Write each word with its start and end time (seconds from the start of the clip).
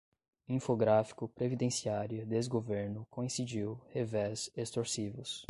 Infográfico, 0.49 1.27
previdenciária, 1.29 2.25
desgoverno, 2.25 3.05
coincidiu, 3.11 3.79
revés, 3.93 4.49
extorsivos 4.57 5.39